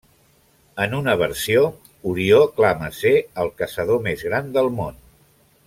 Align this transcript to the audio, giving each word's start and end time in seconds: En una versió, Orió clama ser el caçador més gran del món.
En 0.85 0.95
una 0.99 1.13
versió, 1.21 1.61
Orió 2.13 2.39
clama 2.57 2.89
ser 3.01 3.13
el 3.45 3.53
caçador 3.63 4.03
més 4.09 4.25
gran 4.31 4.51
del 4.57 4.73
món. 4.81 4.99